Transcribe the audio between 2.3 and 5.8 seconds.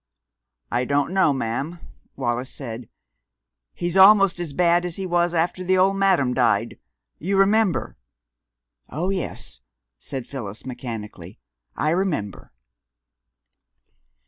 said. "He's almost as bad as he was after the